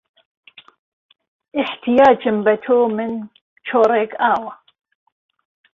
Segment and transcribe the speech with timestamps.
[1.55, 3.11] ئيحتياجم به تۆ من
[3.67, 4.53] چۆڕئک ئاوه